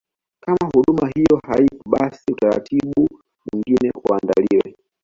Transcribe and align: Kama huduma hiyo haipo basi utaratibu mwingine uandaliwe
Kama 0.39 0.65
huduma 0.73 1.09
hiyo 1.15 1.39
haipo 1.47 1.89
basi 1.89 2.23
utaratibu 2.31 3.07
mwingine 3.53 3.91
uandaliwe 4.09 4.75